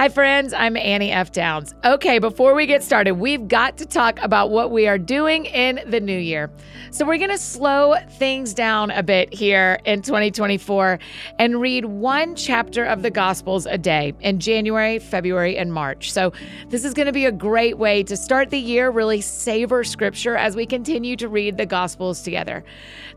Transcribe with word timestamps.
Hi, 0.00 0.08
friends. 0.08 0.54
I'm 0.54 0.78
Annie 0.78 1.12
F. 1.12 1.30
Downs. 1.30 1.74
Okay, 1.84 2.18
before 2.20 2.54
we 2.54 2.64
get 2.64 2.82
started, 2.82 3.16
we've 3.16 3.48
got 3.48 3.76
to 3.76 3.84
talk 3.84 4.18
about 4.22 4.48
what 4.48 4.70
we 4.70 4.88
are 4.88 4.96
doing 4.96 5.44
in 5.44 5.78
the 5.86 6.00
new 6.00 6.16
year. 6.18 6.50
So, 6.90 7.04
we're 7.04 7.18
going 7.18 7.28
to 7.28 7.36
slow 7.36 7.96
things 8.12 8.54
down 8.54 8.90
a 8.92 9.02
bit 9.02 9.30
here 9.30 9.78
in 9.84 10.00
2024 10.00 10.98
and 11.38 11.60
read 11.60 11.84
one 11.84 12.34
chapter 12.34 12.82
of 12.86 13.02
the 13.02 13.10
Gospels 13.10 13.66
a 13.66 13.76
day 13.76 14.14
in 14.20 14.40
January, 14.40 14.98
February, 14.98 15.58
and 15.58 15.70
March. 15.70 16.14
So, 16.14 16.32
this 16.70 16.82
is 16.86 16.94
going 16.94 17.04
to 17.04 17.12
be 17.12 17.26
a 17.26 17.32
great 17.32 17.76
way 17.76 18.02
to 18.04 18.16
start 18.16 18.48
the 18.48 18.58
year, 18.58 18.88
really 18.88 19.20
savor 19.20 19.84
scripture 19.84 20.34
as 20.34 20.56
we 20.56 20.64
continue 20.64 21.14
to 21.16 21.28
read 21.28 21.58
the 21.58 21.66
Gospels 21.66 22.22
together. 22.22 22.64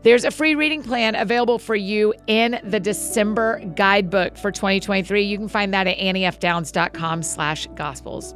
There's 0.02 0.24
a 0.24 0.30
free 0.30 0.54
reading 0.54 0.82
plan 0.82 1.14
available 1.14 1.58
for 1.58 1.76
you 1.76 2.12
in 2.26 2.60
the 2.62 2.78
December 2.78 3.60
guidebook 3.74 4.36
for 4.36 4.50
2023. 4.50 5.22
You 5.22 5.38
can 5.38 5.48
find 5.48 5.72
that 5.72 5.86
at 5.86 5.96
Annie 5.96 6.26
F. 6.26 6.38
anniefdowns.com 6.40 6.73
com 6.92 7.22
slash 7.22 7.68
gospels. 7.76 8.34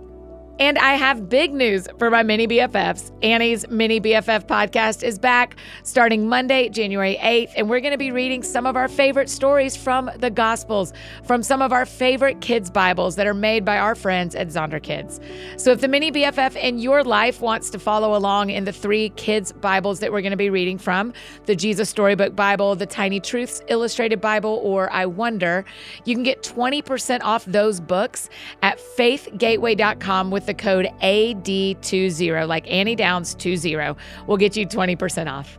And 0.60 0.76
I 0.76 0.94
have 0.94 1.28
big 1.28 1.54
news 1.54 1.86
for 2.00 2.10
my 2.10 2.24
mini 2.24 2.48
BFFs. 2.48 3.12
Annie's 3.22 3.68
Mini 3.68 4.00
BFF 4.00 4.44
podcast 4.48 5.04
is 5.04 5.16
back 5.16 5.54
starting 5.84 6.28
Monday, 6.28 6.68
January 6.68 7.16
8th, 7.20 7.52
and 7.56 7.70
we're 7.70 7.78
going 7.78 7.92
to 7.92 7.98
be 7.98 8.10
reading 8.10 8.42
some 8.42 8.66
of 8.66 8.74
our 8.74 8.88
favorite 8.88 9.30
stories 9.30 9.76
from 9.76 10.10
the 10.18 10.30
Gospels, 10.30 10.92
from 11.22 11.44
some 11.44 11.62
of 11.62 11.72
our 11.72 11.86
favorite 11.86 12.40
kids' 12.40 12.70
Bibles 12.70 13.14
that 13.14 13.24
are 13.28 13.34
made 13.34 13.64
by 13.64 13.78
our 13.78 13.94
friends 13.94 14.34
at 14.34 14.48
Zonderkidz. 14.48 15.22
So 15.60 15.70
if 15.70 15.80
the 15.80 15.86
Mini 15.86 16.10
BFF 16.10 16.56
in 16.56 16.80
your 16.80 17.04
life 17.04 17.40
wants 17.40 17.70
to 17.70 17.78
follow 17.78 18.16
along 18.16 18.50
in 18.50 18.64
the 18.64 18.72
three 18.72 19.10
kids' 19.10 19.52
Bibles 19.52 20.00
that 20.00 20.10
we're 20.10 20.22
going 20.22 20.32
to 20.32 20.36
be 20.36 20.50
reading 20.50 20.76
from 20.76 21.12
the 21.46 21.54
Jesus 21.54 21.88
Storybook 21.88 22.34
Bible, 22.34 22.74
the 22.74 22.86
Tiny 22.86 23.20
Truths 23.20 23.62
Illustrated 23.68 24.20
Bible, 24.20 24.60
or 24.64 24.92
I 24.92 25.06
Wonder, 25.06 25.64
you 26.04 26.16
can 26.16 26.24
get 26.24 26.42
20% 26.42 27.20
off 27.22 27.44
those 27.44 27.78
books 27.78 28.28
at 28.62 28.80
faithgateway.com 28.80 30.32
with 30.32 30.47
the 30.48 30.54
code 30.54 30.88
AD20, 31.02 32.48
like 32.48 32.68
Annie 32.70 32.96
Downs 32.96 33.34
20, 33.34 33.94
will 34.26 34.36
get 34.38 34.56
you 34.56 34.66
20% 34.66 35.30
off. 35.30 35.58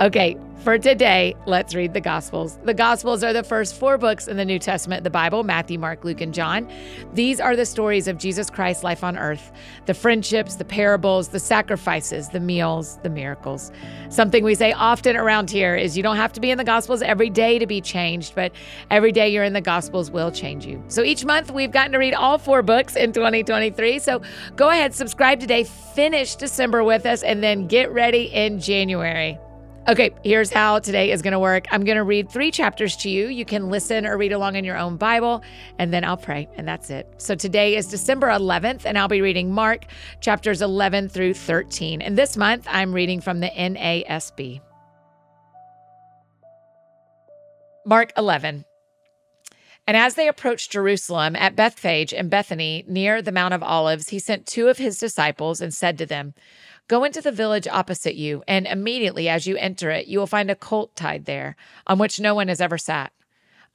Okay, 0.00 0.36
for 0.62 0.76
today, 0.76 1.34
let's 1.46 1.74
read 1.74 1.94
the 1.94 2.02
Gospels. 2.02 2.58
The 2.64 2.74
Gospels 2.74 3.24
are 3.24 3.32
the 3.32 3.42
first 3.42 3.76
four 3.76 3.96
books 3.96 4.28
in 4.28 4.36
the 4.36 4.44
New 4.44 4.58
Testament, 4.58 5.04
the 5.04 5.10
Bible 5.10 5.42
Matthew, 5.42 5.78
Mark, 5.78 6.04
Luke, 6.04 6.20
and 6.20 6.34
John. 6.34 6.70
These 7.14 7.40
are 7.40 7.56
the 7.56 7.64
stories 7.64 8.06
of 8.06 8.18
Jesus 8.18 8.50
Christ's 8.50 8.84
life 8.84 9.02
on 9.02 9.16
earth 9.16 9.52
the 9.86 9.94
friendships, 9.94 10.56
the 10.56 10.64
parables, 10.66 11.28
the 11.28 11.40
sacrifices, 11.40 12.28
the 12.28 12.40
meals, 12.40 12.98
the 13.02 13.08
miracles. 13.08 13.72
Something 14.10 14.44
we 14.44 14.54
say 14.54 14.72
often 14.72 15.16
around 15.16 15.50
here 15.50 15.76
is 15.76 15.96
you 15.96 16.02
don't 16.02 16.16
have 16.16 16.32
to 16.34 16.40
be 16.40 16.50
in 16.50 16.58
the 16.58 16.64
Gospels 16.64 17.00
every 17.00 17.30
day 17.30 17.58
to 17.58 17.66
be 17.66 17.80
changed, 17.80 18.34
but 18.34 18.52
every 18.90 19.12
day 19.12 19.30
you're 19.30 19.44
in 19.44 19.54
the 19.54 19.62
Gospels 19.62 20.10
will 20.10 20.30
change 20.30 20.66
you. 20.66 20.84
So 20.88 21.02
each 21.02 21.24
month, 21.24 21.50
we've 21.50 21.72
gotten 21.72 21.92
to 21.92 21.98
read 21.98 22.12
all 22.12 22.36
four 22.36 22.60
books 22.60 22.96
in 22.96 23.14
2023. 23.14 23.98
So 23.98 24.20
go 24.56 24.68
ahead, 24.68 24.92
subscribe 24.92 25.40
today, 25.40 25.64
finish 25.64 26.34
December 26.34 26.84
with 26.84 27.06
us, 27.06 27.22
and 27.22 27.42
then 27.42 27.66
get 27.66 27.90
ready 27.92 28.24
in 28.24 28.60
January. 28.60 29.38
Okay, 29.88 30.10
here's 30.22 30.52
how 30.52 30.78
today 30.78 31.10
is 31.10 31.22
going 31.22 31.32
to 31.32 31.38
work. 31.38 31.64
I'm 31.70 31.84
going 31.84 31.96
to 31.96 32.04
read 32.04 32.30
three 32.30 32.50
chapters 32.50 32.96
to 32.96 33.08
you. 33.08 33.28
You 33.28 33.46
can 33.46 33.70
listen 33.70 34.06
or 34.06 34.18
read 34.18 34.30
along 34.30 34.56
in 34.56 34.64
your 34.64 34.76
own 34.76 34.98
Bible, 34.98 35.42
and 35.78 35.92
then 35.92 36.04
I'll 36.04 36.18
pray, 36.18 36.48
and 36.56 36.68
that's 36.68 36.90
it. 36.90 37.08
So 37.16 37.34
today 37.34 37.76
is 37.76 37.86
December 37.86 38.28
11th, 38.28 38.82
and 38.84 38.98
I'll 38.98 39.08
be 39.08 39.22
reading 39.22 39.52
Mark 39.52 39.86
chapters 40.20 40.60
11 40.60 41.08
through 41.08 41.32
13. 41.32 42.02
And 42.02 42.16
this 42.16 42.36
month, 42.36 42.66
I'm 42.68 42.92
reading 42.92 43.22
from 43.22 43.40
the 43.40 43.48
NASB. 43.48 44.60
Mark 47.86 48.12
11. 48.18 48.66
And 49.86 49.96
as 49.96 50.14
they 50.14 50.28
approached 50.28 50.70
Jerusalem 50.70 51.34
at 51.34 51.56
Bethphage 51.56 52.12
and 52.12 52.30
Bethany 52.30 52.84
near 52.86 53.22
the 53.22 53.32
Mount 53.32 53.54
of 53.54 53.62
Olives, 53.62 54.10
he 54.10 54.18
sent 54.18 54.46
two 54.46 54.68
of 54.68 54.78
his 54.78 54.98
disciples 54.98 55.60
and 55.60 55.74
said 55.74 55.98
to 55.98 56.06
them, 56.06 56.34
Go 56.90 57.04
into 57.04 57.20
the 57.20 57.30
village 57.30 57.68
opposite 57.68 58.16
you, 58.16 58.42
and 58.48 58.66
immediately 58.66 59.28
as 59.28 59.46
you 59.46 59.56
enter 59.56 59.92
it, 59.92 60.08
you 60.08 60.18
will 60.18 60.26
find 60.26 60.50
a 60.50 60.56
colt 60.56 60.96
tied 60.96 61.24
there, 61.24 61.54
on 61.86 62.00
which 62.00 62.18
no 62.18 62.34
one 62.34 62.48
has 62.48 62.60
ever 62.60 62.78
sat. 62.78 63.12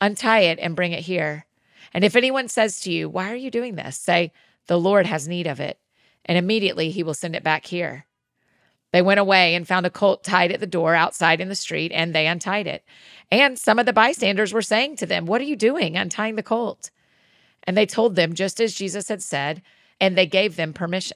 Untie 0.01 0.41
it 0.41 0.59
and 0.59 0.75
bring 0.75 0.91
it 0.91 1.06
here. 1.06 1.45
And 1.94 2.03
if 2.03 2.17
anyone 2.17 2.50
says 2.50 2.81
to 2.81 2.91
you, 2.91 3.07
Why 3.07 3.31
are 3.31 3.38
you 3.38 3.50
doing 3.50 3.75
this? 3.75 3.97
say, 3.97 4.34
The 4.67 4.78
Lord 4.78 5.06
has 5.06 5.29
need 5.29 5.47
of 5.47 5.62
it. 5.62 5.79
And 6.25 6.38
immediately 6.38 6.91
he 6.91 7.03
will 7.03 7.13
send 7.13 7.38
it 7.38 7.41
back 7.44 7.67
here. 7.67 8.06
They 8.91 9.01
went 9.01 9.22
away 9.22 9.56
and 9.56 9.66
found 9.66 9.85
a 9.85 9.89
colt 9.89 10.25
tied 10.25 10.51
at 10.51 10.59
the 10.59 10.68
door 10.68 10.94
outside 10.94 11.39
in 11.39 11.47
the 11.47 11.56
street, 11.56 11.94
and 11.94 12.13
they 12.13 12.28
untied 12.28 12.68
it. 12.68 12.84
And 13.31 13.57
some 13.57 13.79
of 13.79 13.85
the 13.85 13.94
bystanders 13.94 14.51
were 14.51 14.62
saying 14.62 14.97
to 14.97 15.06
them, 15.06 15.25
What 15.25 15.39
are 15.39 15.45
you 15.45 15.56
doing, 15.56 15.95
untying 15.95 16.35
the 16.35 16.44
colt? 16.44 16.91
And 17.63 17.78
they 17.78 17.85
told 17.85 18.18
them 18.18 18.34
just 18.34 18.59
as 18.59 18.75
Jesus 18.75 19.07
had 19.07 19.23
said, 19.23 19.62
and 20.01 20.18
they 20.18 20.25
gave 20.25 20.57
them 20.57 20.73
permission. 20.73 21.16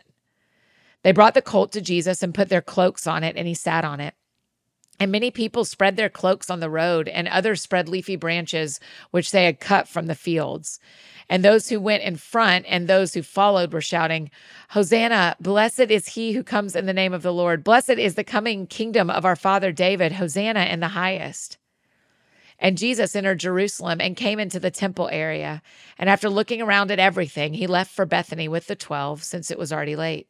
They 1.04 1.12
brought 1.12 1.34
the 1.34 1.42
colt 1.42 1.72
to 1.74 1.82
Jesus 1.82 2.22
and 2.22 2.34
put 2.34 2.50
their 2.50 2.62
cloaks 2.62 3.08
on 3.08 3.24
it, 3.24 3.36
and 3.38 3.48
he 3.48 3.54
sat 3.54 3.86
on 3.86 4.00
it. 4.00 4.16
And 5.00 5.14
many 5.14 5.32
people 5.32 5.64
spread 5.64 5.96
their 5.96 6.10
cloaks 6.10 6.50
on 6.50 6.60
the 6.60 6.70
road, 6.70 7.08
and 7.08 7.28
others 7.28 7.62
spread 7.62 7.88
leafy 7.88 8.18
branches 8.18 8.82
which 9.12 9.32
they 9.32 9.46
had 9.46 9.62
cut 9.62 9.88
from 9.88 10.08
the 10.08 10.16
fields. 10.16 10.80
And 11.30 11.46
those 11.46 11.70
who 11.70 11.80
went 11.80 12.04
in 12.04 12.18
front 12.18 12.66
and 12.68 12.88
those 12.88 13.14
who 13.14 13.22
followed 13.22 13.72
were 13.72 13.80
shouting, 13.80 14.30
Hosanna, 14.72 15.38
blessed 15.40 15.92
is 15.92 16.10
he 16.10 16.34
who 16.34 16.44
comes 16.44 16.76
in 16.76 16.86
the 16.86 16.92
name 16.92 17.14
of 17.14 17.22
the 17.22 17.32
Lord. 17.32 17.64
Blessed 17.64 17.92
is 17.92 18.16
the 18.16 18.24
coming 18.26 18.68
kingdom 18.68 19.10
of 19.10 19.24
our 19.24 19.38
father 19.38 19.72
David. 19.72 20.12
Hosanna 20.12 20.66
in 20.66 20.82
the 20.82 20.90
highest. 20.90 21.58
And 22.58 22.78
Jesus 22.78 23.16
entered 23.16 23.40
Jerusalem 23.40 24.02
and 24.02 24.18
came 24.18 24.38
into 24.38 24.60
the 24.60 24.72
temple 24.72 25.08
area. 25.14 25.62
And 25.98 26.10
after 26.10 26.30
looking 26.30 26.62
around 26.62 26.92
at 26.92 27.00
everything, 27.00 27.54
he 27.54 27.68
left 27.68 27.92
for 27.92 28.06
Bethany 28.06 28.50
with 28.50 28.68
the 28.68 28.76
twelve, 28.76 29.24
since 29.24 29.50
it 29.50 29.58
was 29.58 29.72
already 29.72 29.96
late. 29.96 30.28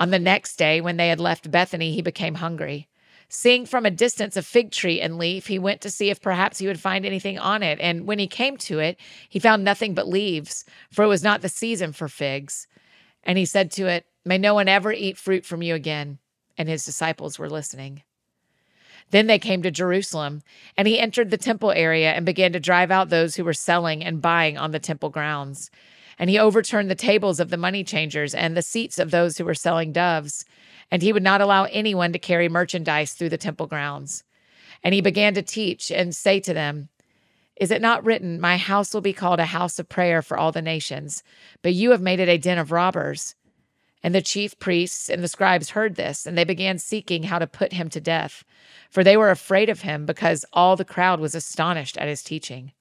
On 0.00 0.10
the 0.10 0.18
next 0.18 0.56
day, 0.56 0.80
when 0.80 0.96
they 0.96 1.08
had 1.08 1.20
left 1.20 1.50
Bethany, 1.50 1.92
he 1.92 2.00
became 2.00 2.36
hungry. 2.36 2.88
Seeing 3.28 3.66
from 3.66 3.86
a 3.86 3.90
distance 3.90 4.36
a 4.36 4.42
fig 4.42 4.72
tree 4.72 5.00
and 5.00 5.18
leaf, 5.18 5.46
he 5.46 5.58
went 5.58 5.82
to 5.82 5.90
see 5.90 6.08
if 6.08 6.22
perhaps 6.22 6.58
he 6.58 6.66
would 6.66 6.80
find 6.80 7.04
anything 7.04 7.38
on 7.38 7.62
it. 7.62 7.78
And 7.80 8.06
when 8.06 8.18
he 8.18 8.26
came 8.26 8.56
to 8.56 8.80
it, 8.80 8.98
he 9.28 9.38
found 9.38 9.62
nothing 9.62 9.94
but 9.94 10.08
leaves, 10.08 10.64
for 10.90 11.04
it 11.04 11.08
was 11.08 11.22
not 11.22 11.42
the 11.42 11.48
season 11.50 11.92
for 11.92 12.08
figs. 12.08 12.66
And 13.22 13.38
he 13.38 13.44
said 13.44 13.70
to 13.72 13.86
it, 13.86 14.06
May 14.24 14.38
no 14.38 14.54
one 14.54 14.68
ever 14.68 14.90
eat 14.90 15.18
fruit 15.18 15.44
from 15.44 15.62
you 15.62 15.74
again. 15.74 16.18
And 16.58 16.68
his 16.68 16.84
disciples 16.84 17.38
were 17.38 17.50
listening. 17.50 18.02
Then 19.10 19.26
they 19.26 19.38
came 19.38 19.62
to 19.62 19.70
Jerusalem, 19.70 20.42
and 20.76 20.88
he 20.88 20.98
entered 20.98 21.30
the 21.30 21.36
temple 21.36 21.72
area 21.72 22.12
and 22.12 22.24
began 22.24 22.52
to 22.52 22.60
drive 22.60 22.90
out 22.90 23.10
those 23.10 23.36
who 23.36 23.44
were 23.44 23.52
selling 23.52 24.02
and 24.02 24.22
buying 24.22 24.56
on 24.56 24.70
the 24.70 24.78
temple 24.78 25.10
grounds. 25.10 25.70
And 26.20 26.28
he 26.28 26.38
overturned 26.38 26.90
the 26.90 26.94
tables 26.94 27.40
of 27.40 27.48
the 27.48 27.56
money 27.56 27.82
changers 27.82 28.34
and 28.34 28.54
the 28.54 28.60
seats 28.60 28.98
of 28.98 29.10
those 29.10 29.38
who 29.38 29.44
were 29.46 29.54
selling 29.54 29.90
doves. 29.90 30.44
And 30.90 31.00
he 31.00 31.14
would 31.14 31.22
not 31.22 31.40
allow 31.40 31.64
anyone 31.64 32.12
to 32.12 32.18
carry 32.18 32.46
merchandise 32.46 33.14
through 33.14 33.30
the 33.30 33.38
temple 33.38 33.66
grounds. 33.66 34.22
And 34.84 34.94
he 34.94 35.00
began 35.00 35.32
to 35.32 35.42
teach 35.42 35.90
and 35.90 36.14
say 36.14 36.38
to 36.40 36.52
them, 36.52 36.90
Is 37.56 37.70
it 37.70 37.80
not 37.80 38.04
written, 38.04 38.38
My 38.38 38.58
house 38.58 38.92
will 38.92 39.00
be 39.00 39.14
called 39.14 39.40
a 39.40 39.46
house 39.46 39.78
of 39.78 39.88
prayer 39.88 40.20
for 40.20 40.36
all 40.36 40.52
the 40.52 40.60
nations, 40.60 41.22
but 41.62 41.72
you 41.72 41.90
have 41.90 42.02
made 42.02 42.20
it 42.20 42.28
a 42.28 42.36
den 42.36 42.58
of 42.58 42.70
robbers? 42.70 43.34
And 44.02 44.14
the 44.14 44.20
chief 44.20 44.58
priests 44.58 45.08
and 45.08 45.24
the 45.24 45.28
scribes 45.28 45.70
heard 45.70 45.96
this, 45.96 46.26
and 46.26 46.36
they 46.36 46.44
began 46.44 46.78
seeking 46.78 47.24
how 47.24 47.38
to 47.38 47.46
put 47.46 47.72
him 47.72 47.88
to 47.90 48.00
death, 48.00 48.44
for 48.90 49.02
they 49.02 49.16
were 49.16 49.30
afraid 49.30 49.70
of 49.70 49.82
him 49.82 50.04
because 50.04 50.44
all 50.52 50.76
the 50.76 50.84
crowd 50.84 51.18
was 51.18 51.34
astonished 51.34 51.96
at 51.96 52.08
his 52.08 52.22
teaching. 52.22 52.72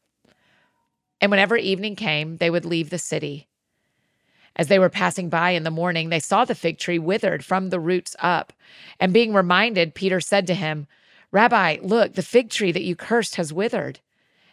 And 1.22 1.32
whenever 1.32 1.58
evening 1.58 1.96
came, 1.96 2.38
they 2.38 2.50
would 2.50 2.66
leave 2.66 2.90
the 2.90 2.98
city. 2.98 3.48
As 4.56 4.68
they 4.68 4.80
were 4.80 4.90
passing 4.90 5.30
by 5.30 5.52
in 5.52 5.64
the 5.64 5.72
morning, 5.72 6.10
they 6.10 6.20
saw 6.20 6.44
the 6.44 6.56
fig 6.56 6.78
tree 6.78 7.00
withered 7.00 7.46
from 7.46 7.70
the 7.70 7.80
roots 7.80 8.16
up. 8.20 8.52
And 9.00 9.14
being 9.14 9.34
reminded, 9.34 9.96
Peter 9.96 10.20
said 10.20 10.48
to 10.48 10.54
him, 10.54 10.88
Rabbi, 11.32 11.78
look, 11.82 12.14
the 12.14 12.22
fig 12.22 12.50
tree 12.50 12.72
that 12.72 12.84
you 12.84 12.96
cursed 12.96 13.36
has 13.36 13.54
withered. 13.54 14.00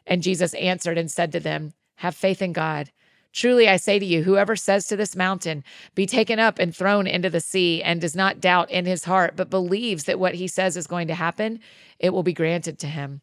And 0.06 0.22
Jesus 0.22 0.54
answered 0.54 0.99
and 0.99 1.10
said 1.10 1.32
to 1.32 1.41
them, 1.41 1.72
Have 1.97 2.15
faith 2.15 2.43
in 2.43 2.53
God. 2.53 2.93
Truly 3.33 3.69
I 3.69 3.77
say 3.77 3.98
to 3.98 4.07
you, 4.07 4.22
whoever 4.22 4.57
says 4.57 4.86
to 4.86 4.97
this 4.97 5.16
mountain, 5.16 5.65
Be 5.95 6.07
taken 6.07 6.39
up 6.39 6.59
and 6.59 6.74
thrown 6.74 7.07
into 7.07 7.28
the 7.28 7.41
sea, 7.41 7.83
and 7.83 8.01
does 8.01 8.16
not 8.16 8.41
doubt 8.41 8.71
in 8.71 8.86
his 8.86 9.04
heart, 9.04 9.34
but 9.36 9.51
believes 9.51 10.04
that 10.04 10.19
what 10.19 10.36
he 10.36 10.47
says 10.47 10.77
is 10.77 10.86
going 10.86 11.09
to 11.09 11.15
happen, 11.15 11.60
it 11.98 12.10
will 12.10 12.22
be 12.22 12.33
granted 12.33 12.78
to 12.78 12.86
him. 12.86 13.21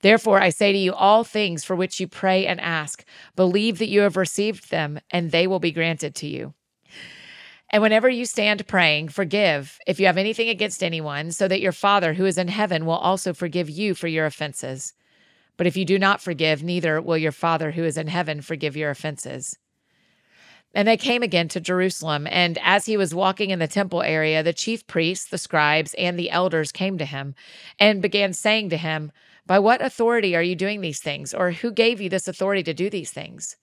Therefore, 0.00 0.40
I 0.40 0.50
say 0.50 0.72
to 0.72 0.78
you, 0.78 0.92
all 0.94 1.24
things 1.24 1.64
for 1.64 1.74
which 1.74 1.98
you 1.98 2.06
pray 2.06 2.46
and 2.46 2.60
ask, 2.60 3.04
believe 3.34 3.78
that 3.78 3.88
you 3.88 4.00
have 4.02 4.16
received 4.16 4.70
them, 4.70 5.00
and 5.10 5.30
they 5.30 5.46
will 5.46 5.58
be 5.58 5.72
granted 5.72 6.14
to 6.16 6.26
you. 6.26 6.54
And 7.70 7.82
whenever 7.82 8.08
you 8.08 8.24
stand 8.24 8.66
praying, 8.66 9.08
forgive 9.08 9.78
if 9.86 10.00
you 10.00 10.06
have 10.06 10.16
anything 10.16 10.48
against 10.48 10.82
anyone, 10.82 11.32
so 11.32 11.48
that 11.48 11.60
your 11.60 11.72
Father 11.72 12.14
who 12.14 12.24
is 12.24 12.38
in 12.38 12.48
heaven 12.48 12.86
will 12.86 12.94
also 12.96 13.34
forgive 13.34 13.68
you 13.68 13.94
for 13.94 14.08
your 14.08 14.24
offenses. 14.24 14.94
But 15.56 15.66
if 15.66 15.76
you 15.76 15.84
do 15.84 15.98
not 15.98 16.22
forgive, 16.22 16.62
neither 16.62 17.00
will 17.02 17.18
your 17.18 17.32
Father 17.32 17.72
who 17.72 17.84
is 17.84 17.98
in 17.98 18.06
heaven 18.06 18.40
forgive 18.40 18.76
your 18.76 18.90
offenses. 18.90 19.58
And 20.74 20.86
they 20.86 20.96
came 20.96 21.22
again 21.22 21.48
to 21.48 21.60
Jerusalem. 21.60 22.26
And 22.30 22.58
as 22.62 22.86
he 22.86 22.96
was 22.96 23.14
walking 23.14 23.50
in 23.50 23.58
the 23.58 23.66
temple 23.66 24.02
area, 24.02 24.42
the 24.42 24.52
chief 24.52 24.86
priests, 24.86 25.26
the 25.26 25.38
scribes, 25.38 25.94
and 25.94 26.18
the 26.18 26.30
elders 26.30 26.72
came 26.72 26.98
to 26.98 27.04
him 27.04 27.34
and 27.78 28.00
began 28.00 28.32
saying 28.32 28.70
to 28.70 28.76
him, 28.76 29.10
by 29.48 29.58
what 29.58 29.82
authority 29.82 30.36
are 30.36 30.42
you 30.42 30.54
doing 30.54 30.82
these 30.82 31.00
things? 31.00 31.32
Or 31.32 31.50
who 31.50 31.72
gave 31.72 32.00
you 32.00 32.10
this 32.10 32.28
authority 32.28 32.62
to 32.64 32.74
do 32.74 32.90
these 32.90 33.10
things? 33.10 33.56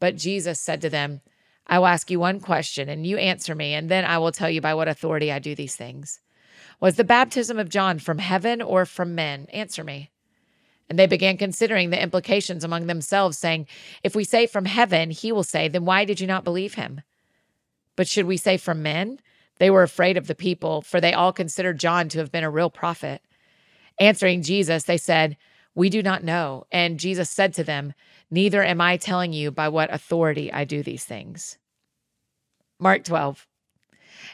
But 0.00 0.16
Jesus 0.16 0.58
said 0.58 0.80
to 0.80 0.90
them, 0.90 1.20
I 1.66 1.78
will 1.78 1.86
ask 1.86 2.10
you 2.10 2.18
one 2.18 2.40
question, 2.40 2.88
and 2.88 3.06
you 3.06 3.18
answer 3.18 3.54
me, 3.54 3.74
and 3.74 3.88
then 3.88 4.04
I 4.04 4.18
will 4.18 4.32
tell 4.32 4.50
you 4.50 4.60
by 4.60 4.74
what 4.74 4.88
authority 4.88 5.30
I 5.30 5.38
do 5.38 5.54
these 5.54 5.76
things. 5.76 6.18
Was 6.80 6.96
the 6.96 7.04
baptism 7.04 7.58
of 7.58 7.68
John 7.68 7.98
from 7.98 8.18
heaven 8.18 8.60
or 8.60 8.86
from 8.86 9.14
men? 9.14 9.46
Answer 9.52 9.84
me. 9.84 10.10
And 10.88 10.98
they 10.98 11.06
began 11.06 11.36
considering 11.36 11.90
the 11.90 12.02
implications 12.02 12.64
among 12.64 12.86
themselves, 12.86 13.38
saying, 13.38 13.66
If 14.02 14.16
we 14.16 14.24
say 14.24 14.46
from 14.46 14.64
heaven, 14.64 15.10
he 15.10 15.30
will 15.30 15.44
say, 15.44 15.68
Then 15.68 15.84
why 15.84 16.06
did 16.06 16.20
you 16.20 16.26
not 16.26 16.42
believe 16.42 16.74
him? 16.74 17.02
But 17.96 18.08
should 18.08 18.26
we 18.26 18.38
say 18.38 18.56
from 18.56 18.82
men? 18.82 19.20
They 19.58 19.70
were 19.70 19.82
afraid 19.82 20.16
of 20.16 20.26
the 20.26 20.34
people, 20.34 20.80
for 20.80 21.00
they 21.00 21.12
all 21.12 21.32
considered 21.32 21.78
John 21.78 22.08
to 22.08 22.18
have 22.18 22.32
been 22.32 22.44
a 22.44 22.50
real 22.50 22.70
prophet. 22.70 23.22
Answering 23.98 24.42
Jesus, 24.42 24.84
they 24.84 24.96
said, 24.96 25.36
We 25.74 25.90
do 25.90 26.02
not 26.02 26.24
know. 26.24 26.64
And 26.70 26.98
Jesus 26.98 27.30
said 27.30 27.54
to 27.54 27.64
them, 27.64 27.94
Neither 28.30 28.62
am 28.62 28.80
I 28.80 28.96
telling 28.96 29.32
you 29.32 29.50
by 29.50 29.68
what 29.68 29.92
authority 29.92 30.52
I 30.52 30.64
do 30.64 30.82
these 30.82 31.04
things. 31.04 31.58
Mark 32.78 33.04
12. 33.04 33.46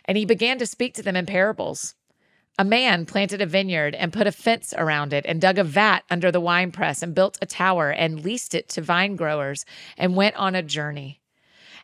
And 0.05 0.17
he 0.17 0.25
began 0.25 0.59
to 0.59 0.67
speak 0.67 0.95
to 0.95 1.03
them 1.03 1.17
in 1.17 1.27
parables. 1.27 1.95
A 2.61 2.65
man 2.65 3.07
planted 3.07 3.41
a 3.41 3.47
vineyard 3.47 3.95
and 3.95 4.13
put 4.13 4.27
a 4.27 4.33
fence 4.33 4.75
around 4.77 5.13
it 5.13 5.25
and 5.29 5.41
dug 5.41 5.59
a 5.59 5.65
vat 5.65 6.01
under 6.11 6.33
the 6.33 6.41
winepress 6.41 7.03
and 7.03 7.15
built 7.15 7.39
a 7.41 7.47
tower 7.47 7.91
and 7.91 8.25
leased 8.25 8.55
it 8.55 8.69
to 8.71 8.81
vine 8.81 9.15
growers 9.15 9.65
and 9.97 10.17
went 10.17 10.35
on 10.37 10.57
a 10.57 10.63
journey. 10.63 11.21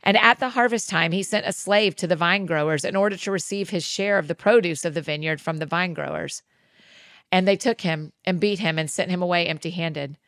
And 0.03 0.17
at 0.17 0.41
the 0.41 0.51
harvest 0.51 0.89
time, 0.89 1.13
he 1.13 1.23
sent 1.23 1.47
a 1.47 1.53
slave 1.53 1.95
to 1.97 2.07
the 2.07 2.17
vine 2.17 2.45
growers 2.45 2.85
in 2.85 2.97
order 2.97 3.17
to 3.17 3.31
receive 3.31 3.71
his 3.71 3.85
share 3.85 4.19
of 4.19 4.27
the 4.27 4.35
produce 4.35 4.85
of 4.85 4.95
the 4.95 5.01
vineyard 5.01 5.41
from 5.41 5.59
the 5.59 5.67
vine 5.67 5.95
growers. 5.95 6.43
And 7.35 7.49
they 7.49 7.57
took 7.57 7.81
him 7.81 8.13
and 8.25 8.39
beat 8.39 8.61
him 8.61 8.79
and 8.79 8.89
sent 8.89 9.11
him 9.11 9.21
away 9.21 9.49
empty 9.49 9.71
handed. 9.71 10.19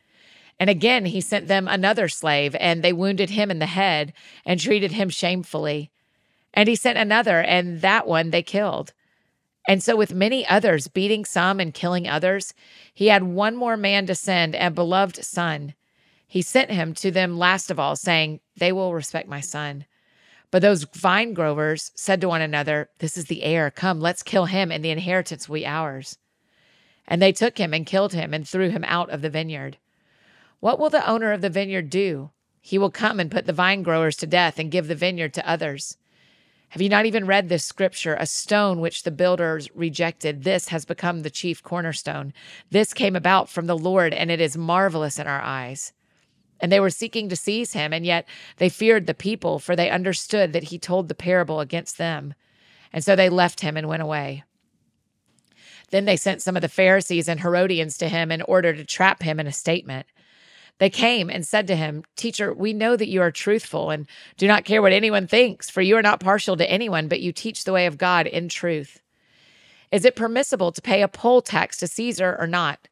And 0.59 0.69
again, 0.69 1.05
he 1.05 1.21
sent 1.21 1.47
them 1.47 1.69
another 1.69 2.09
slave, 2.09 2.57
and 2.57 2.83
they 2.83 2.93
wounded 2.93 3.31
him 3.31 3.49
in 3.49 3.61
the 3.61 3.67
head 3.67 4.13
and 4.45 4.59
treated 4.59 4.91
him 4.91 5.09
shamefully. 5.09 5.93
And 6.53 6.69
he 6.69 6.75
sent 6.75 6.99
another, 6.99 7.41
and 7.41 7.81
that 7.81 8.09
one 8.09 8.31
they 8.31 8.43
killed. 8.43 8.93
And 9.69 9.81
so, 9.81 9.95
with 9.95 10.15
many 10.15 10.45
others, 10.49 10.89
beating 10.89 11.25
some 11.25 11.61
and 11.61 11.73
killing 11.73 12.09
others, 12.09 12.53
he 12.93 13.07
had 13.07 13.23
one 13.23 13.55
more 13.55 13.77
man 13.77 14.07
to 14.07 14.17
send, 14.17 14.57
a 14.57 14.69
beloved 14.73 15.25
son. 15.25 15.75
He 16.27 16.43
sent 16.43 16.73
him 16.73 16.93
to 16.95 17.13
them 17.13 17.39
last 17.39 17.71
of 17.71 17.79
all, 17.79 17.95
saying, 17.95 18.41
They 18.57 18.73
will 18.73 18.93
respect 18.93 19.29
my 19.29 19.41
son. 19.41 19.87
But 20.51 20.61
those 20.61 20.83
vine 20.93 21.35
growers 21.35 21.93
said 21.95 22.21
to 22.23 22.29
one 22.29 22.43
another, 22.43 22.91
This 22.99 23.17
is 23.17 23.27
the 23.27 23.45
heir. 23.45 23.71
Come, 23.71 24.01
let's 24.01 24.25
kill 24.25 24.47
him, 24.47 24.73
and 24.73 24.85
the 24.85 24.91
inheritance 24.91 25.49
will 25.49 25.55
be 25.55 25.67
ours. 25.67 26.19
And 27.09 27.23
they 27.23 27.33
took 27.33 27.59
him 27.59 27.73
and 27.73 27.87
killed 27.87 28.13
him 28.13 28.35
and 28.35 28.47
threw 28.47 28.71
him 28.71 28.85
out 28.87 29.11
of 29.11 29.23
the 29.23 29.31
vineyard. 29.31 29.79
What 30.61 30.79
will 30.79 30.91
the 30.91 31.09
owner 31.09 31.33
of 31.33 31.41
the 31.41 31.51
vineyard 31.51 31.91
do? 31.91 32.31
He 32.61 32.79
will 32.79 32.91
come 32.91 33.21
and 33.21 33.31
put 33.31 33.47
the 33.47 33.53
vine 33.53 33.83
growers 33.83 34.17
to 34.17 34.27
death 34.27 34.59
and 34.59 34.71
give 34.71 34.89
the 34.89 34.95
vineyard 34.95 35.35
to 35.35 35.49
others. 35.49 35.97
Have 36.71 36.83
you 36.83 36.89
not 36.89 37.07
even 37.07 37.27
read 37.27 37.49
this 37.49 37.65
scripture? 37.65 38.17
A 38.19 38.27
stone 38.27 38.81
which 38.81 39.05
the 39.05 39.13
builders 39.13 39.69
rejected, 39.75 40.43
this 40.43 40.69
has 40.69 40.85
become 40.85 41.23
the 41.23 41.31
chief 41.31 41.63
cornerstone. 41.63 42.33
This 42.71 42.93
came 42.93 43.15
about 43.15 43.49
from 43.49 43.67
the 43.67 43.79
Lord, 43.79 44.13
and 44.13 44.31
it 44.31 44.41
is 44.41 44.57
marvelous 44.57 45.19
in 45.19 45.29
our 45.29 45.41
eyes. 45.41 45.93
And 46.59 46.73
they 46.73 46.81
were 46.81 46.91
seeking 46.91 47.29
to 47.29 47.37
seize 47.37 47.73
him, 47.73 47.93
and 47.93 48.05
yet 48.05 48.27
they 48.57 48.69
feared 48.69 49.07
the 49.07 49.15
people, 49.15 49.59
for 49.59 49.77
they 49.77 49.91
understood 49.91 50.53
that 50.53 50.65
he 50.65 50.79
told 50.79 51.09
the 51.09 51.15
parable 51.15 51.61
against 51.61 51.99
them. 51.99 52.35
And 52.93 53.05
so 53.05 53.15
they 53.15 53.29
left 53.29 53.61
him 53.61 53.77
and 53.77 53.89
went 53.89 54.03
away. 54.03 54.43
Then 55.91 56.05
they 56.05 56.17
sent 56.17 56.43
some 56.43 56.57
of 56.57 56.63
the 56.63 56.69
Pharisees 56.69 57.29
and 57.29 57.41
Herodians 57.41 57.97
to 57.99 58.09
him 58.09 58.33
in 58.33 58.43
order 58.43 58.75
to 58.75 58.85
trap 58.85 59.23
him 59.23 59.39
in 59.39 59.47
a 59.47 59.53
statement. 59.53 60.07
They 60.79 60.91
came 60.91 61.31
and 61.31 61.47
said 61.47 61.67
to 61.69 61.77
him, 61.77 62.05
Teacher, 62.17 62.53
we 62.53 62.73
know 62.73 62.97
that 62.97 63.09
you 63.09 63.23
are 63.23 63.31
truthful 63.31 63.91
and 63.91 64.07
do 64.37 64.47
not 64.47 64.65
care 64.65 64.83
what 64.83 64.93
anyone 64.93 65.27
thinks, 65.27 65.71
for 65.71 65.81
you 65.81 65.97
are 65.97 66.03
not 66.03 66.21
partial 66.21 66.57
to 66.57 66.71
anyone, 66.71 67.09
but 67.09 67.21
you 67.21 67.33
teach 67.33 67.65
the 67.65 67.73
way 67.73 67.87
of 67.87 67.99
God 67.99 68.27
in 68.27 68.49
truth. 68.49 69.01
Is 69.91 70.05
it 70.05 70.17
permissible 70.17 70.73
to 70.73 70.83
pay 70.83 71.03
a 71.03 71.09
poll 71.09 71.41
tax 71.41 71.79
to 71.79 71.87
Caesar 71.87 72.37
or 72.39 72.47
not? 72.47 72.89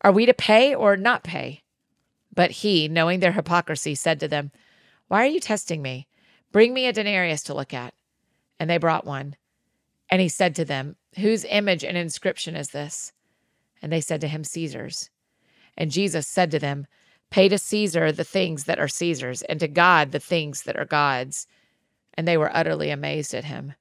Are 0.00 0.10
we 0.10 0.26
to 0.26 0.34
pay 0.34 0.74
or 0.74 0.96
not 0.96 1.22
pay? 1.22 1.62
But 2.34 2.50
he, 2.50 2.88
knowing 2.88 3.20
their 3.20 3.32
hypocrisy, 3.32 3.94
said 3.94 4.18
to 4.20 4.28
them, 4.28 4.50
Why 5.08 5.22
are 5.22 5.30
you 5.30 5.40
testing 5.40 5.82
me? 5.82 6.08
Bring 6.50 6.74
me 6.74 6.86
a 6.86 6.92
denarius 6.92 7.42
to 7.44 7.54
look 7.54 7.72
at. 7.72 7.94
And 8.58 8.68
they 8.68 8.78
brought 8.78 9.06
one. 9.06 9.36
And 10.10 10.20
he 10.20 10.28
said 10.28 10.56
to 10.56 10.64
them, 10.64 10.96
Whose 11.18 11.44
image 11.44 11.84
and 11.84 11.96
inscription 11.96 12.56
is 12.56 12.68
this? 12.68 13.12
And 13.80 13.92
they 13.92 14.00
said 14.00 14.20
to 14.22 14.28
him, 14.28 14.44
Caesar's. 14.44 15.10
And 15.76 15.90
Jesus 15.90 16.26
said 16.26 16.50
to 16.50 16.58
them, 16.58 16.86
Pay 17.30 17.48
to 17.48 17.58
Caesar 17.58 18.12
the 18.12 18.24
things 18.24 18.64
that 18.64 18.78
are 18.78 18.88
Caesar's, 18.88 19.42
and 19.42 19.58
to 19.60 19.68
God 19.68 20.12
the 20.12 20.20
things 20.20 20.62
that 20.62 20.76
are 20.76 20.84
God's. 20.84 21.46
And 22.14 22.28
they 22.28 22.36
were 22.36 22.54
utterly 22.54 22.90
amazed 22.90 23.34
at 23.34 23.44
him. 23.44 23.74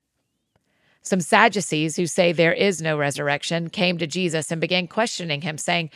Some 1.01 1.22
Sadducees 1.22 1.95
who 1.95 2.06
say 2.06 2.31
there 2.31 2.54
is 2.54 2.81
no 2.81 2.98
resurrection 2.98 3.69
came 3.69 3.98
to 3.98 4.07
Jesus 4.07 4.51
and 4.51 4.62
began 4.62 4.88
questioning 4.88 5.42
him, 5.42 5.57
saying, 5.57 5.89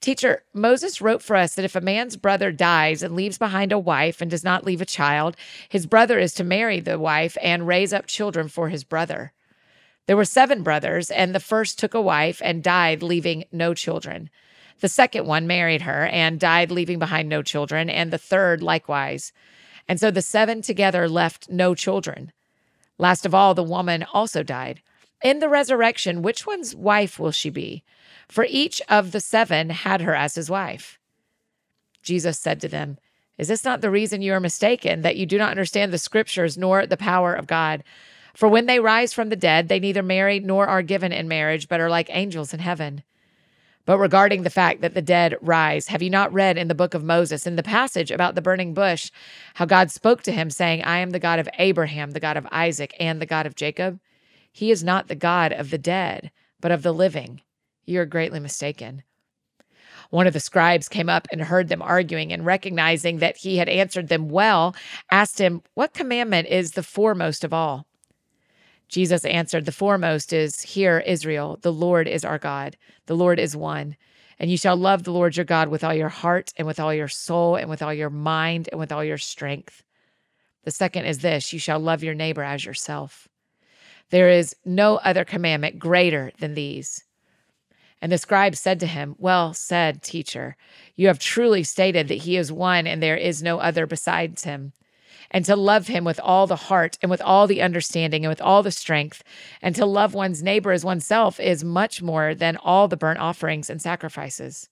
Teacher, 0.00 0.42
Moses 0.54 1.02
wrote 1.02 1.22
for 1.22 1.36
us 1.36 1.54
that 1.54 1.64
if 1.64 1.76
a 1.76 1.80
man's 1.80 2.16
brother 2.16 2.50
dies 2.50 3.02
and 3.02 3.14
leaves 3.14 3.36
behind 3.36 3.70
a 3.70 3.78
wife 3.78 4.20
and 4.20 4.30
does 4.30 4.42
not 4.42 4.64
leave 4.64 4.80
a 4.80 4.86
child, 4.86 5.36
his 5.68 5.86
brother 5.86 6.18
is 6.18 6.32
to 6.34 6.44
marry 6.44 6.80
the 6.80 6.98
wife 6.98 7.36
and 7.42 7.66
raise 7.66 7.92
up 7.92 8.06
children 8.06 8.48
for 8.48 8.70
his 8.70 8.82
brother. 8.82 9.32
There 10.06 10.16
were 10.16 10.24
seven 10.24 10.62
brothers, 10.62 11.10
and 11.10 11.34
the 11.34 11.40
first 11.40 11.78
took 11.78 11.94
a 11.94 12.00
wife 12.00 12.40
and 12.44 12.62
died, 12.62 13.02
leaving 13.02 13.44
no 13.52 13.74
children. 13.74 14.30
The 14.80 14.88
second 14.88 15.26
one 15.26 15.46
married 15.46 15.82
her 15.82 16.06
and 16.06 16.40
died, 16.40 16.70
leaving 16.70 16.98
behind 16.98 17.28
no 17.28 17.42
children, 17.42 17.90
and 17.90 18.12
the 18.12 18.18
third 18.18 18.62
likewise. 18.62 19.32
And 19.86 20.00
so 20.00 20.10
the 20.10 20.22
seven 20.22 20.62
together 20.62 21.08
left 21.08 21.50
no 21.50 21.74
children. 21.74 22.32
Last 22.98 23.26
of 23.26 23.34
all, 23.34 23.54
the 23.54 23.62
woman 23.62 24.04
also 24.12 24.42
died. 24.42 24.82
In 25.22 25.38
the 25.38 25.48
resurrection, 25.48 26.22
which 26.22 26.46
one's 26.46 26.74
wife 26.74 27.18
will 27.18 27.30
she 27.30 27.50
be? 27.50 27.84
For 28.28 28.46
each 28.48 28.80
of 28.88 29.12
the 29.12 29.20
seven 29.20 29.70
had 29.70 30.00
her 30.00 30.14
as 30.14 30.34
his 30.34 30.50
wife. 30.50 30.98
Jesus 32.02 32.38
said 32.38 32.60
to 32.60 32.68
them, 32.68 32.98
Is 33.36 33.48
this 33.48 33.64
not 33.64 33.82
the 33.82 33.90
reason 33.90 34.22
you 34.22 34.32
are 34.32 34.40
mistaken, 34.40 35.02
that 35.02 35.16
you 35.16 35.26
do 35.26 35.36
not 35.36 35.50
understand 35.50 35.92
the 35.92 35.98
scriptures 35.98 36.56
nor 36.56 36.86
the 36.86 36.96
power 36.96 37.34
of 37.34 37.46
God? 37.46 37.84
For 38.34 38.48
when 38.48 38.66
they 38.66 38.80
rise 38.80 39.12
from 39.12 39.28
the 39.28 39.36
dead, 39.36 39.68
they 39.68 39.80
neither 39.80 40.02
marry 40.02 40.40
nor 40.40 40.66
are 40.66 40.82
given 40.82 41.12
in 41.12 41.28
marriage, 41.28 41.68
but 41.68 41.80
are 41.80 41.90
like 41.90 42.08
angels 42.10 42.54
in 42.54 42.60
heaven. 42.60 43.02
But 43.86 43.98
regarding 43.98 44.42
the 44.42 44.50
fact 44.50 44.82
that 44.82 44.94
the 44.94 45.02
dead 45.02 45.36
rise, 45.40 45.88
have 45.88 46.02
you 46.02 46.10
not 46.10 46.32
read 46.32 46.56
in 46.56 46.68
the 46.68 46.74
book 46.74 46.94
of 46.94 47.02
Moses, 47.02 47.46
in 47.46 47.56
the 47.56 47.62
passage 47.62 48.10
about 48.10 48.34
the 48.34 48.42
burning 48.42 48.74
bush, 48.74 49.10
how 49.54 49.64
God 49.64 49.90
spoke 49.90 50.22
to 50.22 50.32
him, 50.32 50.50
saying, 50.50 50.82
I 50.84 50.98
am 50.98 51.10
the 51.10 51.18
God 51.18 51.38
of 51.38 51.48
Abraham, 51.58 52.12
the 52.12 52.20
God 52.20 52.36
of 52.36 52.46
Isaac, 52.52 52.94
and 53.00 53.20
the 53.20 53.26
God 53.26 53.46
of 53.46 53.56
Jacob? 53.56 53.98
He 54.52 54.70
is 54.70 54.84
not 54.84 55.08
the 55.08 55.14
God 55.14 55.52
of 55.52 55.70
the 55.70 55.78
dead, 55.78 56.30
but 56.60 56.70
of 56.70 56.82
the 56.82 56.92
living. 56.92 57.40
You 57.84 58.00
are 58.00 58.06
greatly 58.06 58.38
mistaken. 58.38 59.02
One 60.10 60.26
of 60.26 60.34
the 60.34 60.40
scribes 60.40 60.88
came 60.88 61.08
up 61.08 61.26
and 61.32 61.40
heard 61.40 61.68
them 61.68 61.82
arguing, 61.82 62.32
and 62.32 62.44
recognizing 62.44 63.18
that 63.18 63.38
he 63.38 63.56
had 63.56 63.68
answered 63.68 64.08
them 64.08 64.28
well, 64.28 64.74
asked 65.10 65.40
him, 65.40 65.62
What 65.74 65.94
commandment 65.94 66.48
is 66.48 66.72
the 66.72 66.82
foremost 66.82 67.44
of 67.44 67.52
all? 67.52 67.86
Jesus 68.90 69.24
answered, 69.24 69.64
The 69.64 69.72
foremost 69.72 70.32
is, 70.32 70.62
Hear, 70.62 70.98
Israel, 71.06 71.58
the 71.62 71.72
Lord 71.72 72.08
is 72.08 72.24
our 72.24 72.38
God, 72.38 72.76
the 73.06 73.16
Lord 73.16 73.38
is 73.38 73.56
one. 73.56 73.96
And 74.38 74.50
you 74.50 74.56
shall 74.56 74.76
love 74.76 75.04
the 75.04 75.12
Lord 75.12 75.36
your 75.36 75.44
God 75.44 75.68
with 75.68 75.84
all 75.84 75.94
your 75.94 76.08
heart, 76.08 76.52
and 76.56 76.66
with 76.66 76.80
all 76.80 76.92
your 76.92 77.08
soul, 77.08 77.56
and 77.56 77.70
with 77.70 77.82
all 77.82 77.94
your 77.94 78.10
mind, 78.10 78.68
and 78.72 78.80
with 78.80 78.90
all 78.90 79.04
your 79.04 79.18
strength. 79.18 79.84
The 80.64 80.70
second 80.72 81.04
is 81.04 81.20
this 81.20 81.52
you 81.52 81.58
shall 81.58 81.78
love 81.78 82.02
your 82.02 82.14
neighbor 82.14 82.42
as 82.42 82.64
yourself. 82.64 83.28
There 84.10 84.28
is 84.28 84.56
no 84.64 84.96
other 84.96 85.24
commandment 85.24 85.78
greater 85.78 86.32
than 86.40 86.54
these. 86.54 87.04
And 88.02 88.10
the 88.10 88.18
scribe 88.18 88.56
said 88.56 88.80
to 88.80 88.86
him, 88.86 89.14
Well 89.18 89.54
said, 89.54 90.02
teacher. 90.02 90.56
You 90.96 91.06
have 91.06 91.18
truly 91.20 91.62
stated 91.62 92.08
that 92.08 92.14
he 92.14 92.36
is 92.36 92.50
one, 92.50 92.88
and 92.88 93.00
there 93.00 93.16
is 93.16 93.42
no 93.42 93.60
other 93.60 93.86
besides 93.86 94.42
him 94.42 94.72
and 95.30 95.44
to 95.44 95.56
love 95.56 95.86
him 95.86 96.04
with 96.04 96.20
all 96.20 96.46
the 96.46 96.56
heart 96.56 96.98
and 97.02 97.10
with 97.10 97.22
all 97.22 97.46
the 97.46 97.62
understanding 97.62 98.24
and 98.24 98.30
with 98.30 98.40
all 98.40 98.62
the 98.62 98.70
strength, 98.70 99.22
and 99.62 99.74
to 99.76 99.86
love 99.86 100.14
one's 100.14 100.42
neighbor 100.42 100.72
as 100.72 100.84
oneself 100.84 101.38
is 101.38 101.62
much 101.62 102.02
more 102.02 102.34
than 102.34 102.56
all 102.56 102.88
the 102.88 102.96
burnt 102.96 103.20
offerings 103.20 103.70
and 103.70 103.80
sacrifices. 103.80 104.68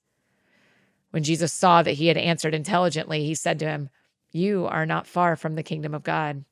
When 1.11 1.23
Jesus 1.23 1.53
saw 1.53 1.83
that 1.83 1.93
he 1.93 2.09
had 2.09 2.17
answered 2.17 2.55
intelligently, 2.55 3.25
he 3.25 3.35
said 3.35 3.59
to 3.61 3.67
him, 3.67 3.89
You 4.31 4.67
are 4.67 4.87
not 4.87 5.07
far 5.07 5.37
from 5.37 5.55
the 5.55 5.63
kingdom 5.63 5.95
of 5.95 6.03
God. 6.03 6.45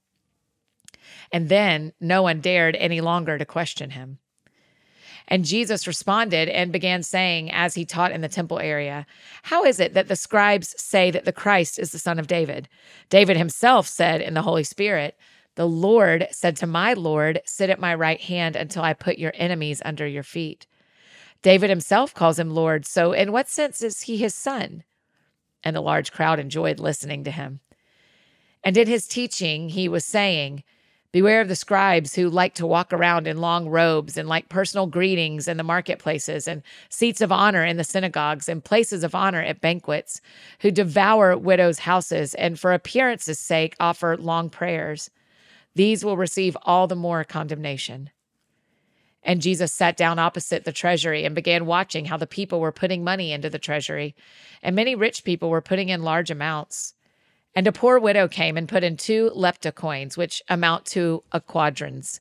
And 1.30 1.48
then 1.48 1.92
no 2.00 2.22
one 2.22 2.40
dared 2.40 2.76
any 2.76 3.00
longer 3.00 3.38
to 3.38 3.44
question 3.44 3.90
him. 3.90 4.18
And 5.28 5.45
Jesus 5.45 5.87
responded 5.87 6.49
and 6.49 6.73
began 6.73 7.02
saying, 7.02 7.50
as 7.50 7.75
he 7.75 7.85
taught 7.85 8.12
in 8.12 8.21
the 8.21 8.28
temple 8.28 8.61
area, 8.61 9.06
How 9.42 9.64
is 9.64 9.80
it 9.80 9.95
that 9.95 10.09
the 10.09 10.16
scribes 10.16 10.75
say 10.80 11.11
that 11.11 11.25
the 11.25 11.33
Christ 11.33 11.78
is 11.78 11.90
the 11.90 11.99
son 11.99 12.18
of 12.18 12.28
David? 12.28 12.68
David 13.11 13.37
himself 13.37 13.88
said 13.88 14.21
in 14.21 14.35
the 14.35 14.42
Holy 14.42 14.64
Spirit, 14.64 15.16
The 15.56 15.66
Lord 15.66 16.28
said 16.30 16.56
to 16.59 16.66
my 16.66 16.92
Lord, 16.92 17.40
Sit 17.45 17.71
at 17.71 17.80
my 17.80 17.95
right 17.95 18.21
hand 18.21 18.54
until 18.54 18.83
I 18.83 18.92
put 18.92 19.18
your 19.18 19.33
enemies 19.35 19.83
under 19.85 20.06
your 20.06 20.23
feet. 20.23 20.66
David 21.42 21.71
himself 21.71 22.14
calls 22.14 22.38
him 22.38 22.50
Lord, 22.50 22.87
so 22.87 23.12
in 23.12 23.33
what 23.33 23.49
sense 23.49 23.83
is 23.83 24.02
he 24.02 24.16
his 24.16 24.35
son? 24.35 24.85
And 25.64 25.75
the 25.75 25.80
large 25.80 26.12
crowd 26.12 26.38
enjoyed 26.38 26.78
listening 26.78 27.25
to 27.25 27.30
him. 27.30 27.61
And 28.62 28.76
in 28.76 28.87
his 28.87 29.06
teaching, 29.06 29.71
he 29.71 29.88
was 29.88 30.04
saying, 30.04 30.64
Beware 31.16 31.40
of 31.40 31.49
the 31.49 31.56
scribes 31.56 32.14
who 32.14 32.28
like 32.28 32.52
to 32.56 32.66
walk 32.66 32.92
around 32.92 33.26
in 33.26 33.38
long 33.38 33.70
robes 33.70 34.18
and 34.18 34.28
like 34.28 34.50
personal 34.50 34.87
greetings 34.87 35.49
in 35.49 35.56
the 35.56 35.62
marketplaces 35.62 36.46
and 36.46 36.62
seats 36.90 37.23
of 37.23 37.32
honor 37.32 37.64
in 37.64 37.78
the 37.78 37.85
synagogues 37.85 38.50
and 38.50 38.62
places 38.62 39.02
of 39.02 39.14
honor 39.14 39.40
at 39.40 39.62
banquets, 39.62 40.20
who 40.61 40.70
devour 40.70 41.35
widows' 41.35 41.78
houses 41.78 42.35
and 42.35 42.61
for 42.61 42.75
appearance's 42.75 43.38
sake 43.38 43.75
offer 43.80 44.18
long 44.18 44.50
prayers. 44.50 45.11
These 45.75 46.04
will 46.04 46.18
receive 46.18 46.54
all 46.64 46.87
the 46.87 46.94
more 46.94 47.25
condemnation. 47.25 48.11
And 49.23 49.40
Jesus 49.40 49.73
sat 49.73 49.96
down 49.96 50.18
opposite 50.18 50.66
the 50.66 50.70
treasury 50.70 51.25
and 51.25 51.35
began 51.35 51.64
watching 51.64 52.04
how 52.04 52.18
the 52.18 52.26
people 52.26 52.61
were 52.61 52.73
putting 52.73 53.02
money 53.02 53.32
into 53.32 53.49
the 53.49 53.58
treasury. 53.58 54.14
And 54.62 54.76
many 54.76 54.94
rich 54.94 55.25
people 55.25 55.49
were 55.49 55.62
putting 55.62 55.88
in 55.88 56.02
large 56.02 56.30
amounts. 56.30 56.92
And 57.56 57.66
a 57.66 57.72
poor 57.72 57.98
widow 57.98 58.28
came 58.28 58.58
and 58.58 58.68
put 58.68 58.84
in 58.84 58.98
two 58.98 59.30
lepta 59.34 59.75
coins, 59.75 60.18
which 60.18 60.42
amount 60.46 60.84
to 60.86 61.25
a 61.32 61.40
quadrans. 61.40 62.20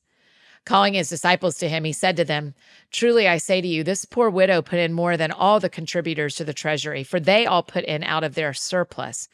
Calling 0.63 0.93
his 0.93 1.09
disciples 1.09 1.57
to 1.57 1.67
him, 1.67 1.83
he 1.83 1.91
said 1.91 2.15
to 2.15 2.23
them, 2.23 2.55
Truly 2.89 3.27
I 3.27 3.37
say 3.37 3.59
to 3.59 3.67
you, 3.67 3.83
this 3.83 4.05
poor 4.05 4.29
widow 4.29 4.61
put 4.61 4.79
in 4.79 4.93
more 4.93 5.17
than 5.17 5.33
all 5.33 5.59
the 5.59 5.69
contributors 5.69 6.35
to 6.35 6.45
the 6.45 6.53
treasury, 6.53 7.03
for 7.03 7.19
they 7.19 7.45
all 7.45 7.63
put 7.63 7.83
in 7.83 8.01
out 8.01 8.23
of 8.23 8.33
their 8.33 8.53
surplus. 8.53 9.27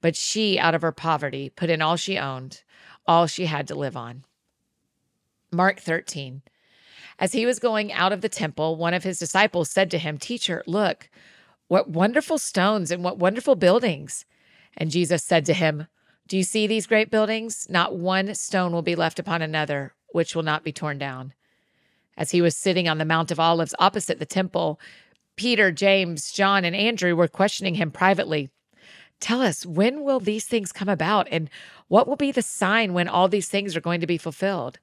But 0.00 0.14
she, 0.14 0.56
out 0.56 0.76
of 0.76 0.82
her 0.82 0.92
poverty, 0.92 1.50
put 1.50 1.68
in 1.68 1.82
all 1.82 1.96
she 1.96 2.16
owned, 2.16 2.62
all 3.04 3.26
she 3.26 3.46
had 3.46 3.66
to 3.68 3.74
live 3.74 3.96
on. 3.96 4.24
Mark 5.50 5.80
13. 5.80 6.42
As 7.18 7.32
he 7.32 7.44
was 7.44 7.58
going 7.58 7.92
out 7.92 8.12
of 8.12 8.20
the 8.20 8.28
temple, 8.28 8.76
one 8.76 8.94
of 8.94 9.02
his 9.02 9.18
disciples 9.18 9.68
said 9.68 9.90
to 9.90 9.98
him, 9.98 10.16
Teacher, 10.16 10.62
look, 10.68 11.10
what 11.66 11.90
wonderful 11.90 12.38
stones 12.38 12.92
and 12.92 13.02
what 13.02 13.18
wonderful 13.18 13.56
buildings. 13.56 14.24
And 14.76 14.90
Jesus 14.90 15.24
said 15.24 15.44
to 15.46 15.54
him, 15.54 15.86
Do 16.28 16.36
you 16.36 16.44
see 16.44 16.66
these 16.66 16.86
great 16.86 17.10
buildings? 17.10 17.66
Not 17.68 17.96
one 17.96 18.34
stone 18.34 18.72
will 18.72 18.82
be 18.82 18.94
left 18.94 19.18
upon 19.18 19.42
another, 19.42 19.94
which 20.12 20.34
will 20.34 20.42
not 20.42 20.64
be 20.64 20.72
torn 20.72 20.98
down. 20.98 21.34
As 22.16 22.30
he 22.30 22.42
was 22.42 22.56
sitting 22.56 22.88
on 22.88 22.98
the 22.98 23.04
Mount 23.04 23.30
of 23.30 23.40
Olives 23.40 23.74
opposite 23.78 24.18
the 24.18 24.26
temple, 24.26 24.80
Peter, 25.36 25.72
James, 25.72 26.30
John, 26.32 26.64
and 26.64 26.76
Andrew 26.76 27.16
were 27.16 27.28
questioning 27.28 27.74
him 27.74 27.90
privately. 27.90 28.50
Tell 29.20 29.42
us, 29.42 29.64
when 29.64 30.02
will 30.02 30.20
these 30.20 30.46
things 30.46 30.72
come 30.72 30.88
about? 30.88 31.28
And 31.30 31.48
what 31.88 32.08
will 32.08 32.16
be 32.16 32.32
the 32.32 32.42
sign 32.42 32.92
when 32.92 33.08
all 33.08 33.28
these 33.28 33.48
things 33.48 33.76
are 33.76 33.80
going 33.80 34.00
to 34.00 34.06
be 34.06 34.18
fulfilled? 34.18 34.78